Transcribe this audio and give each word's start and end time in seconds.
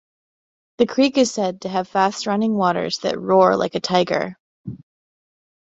The 0.79 0.87
creek 0.87 1.15
is 1.19 1.31
said 1.31 1.61
to 1.61 1.69
have 1.69 1.87
fast-running 1.87 2.55
waters 2.55 2.97
that 3.03 3.19
roar 3.21 3.55
like 3.55 3.75
a 3.75 3.79
tiger. 3.79 4.35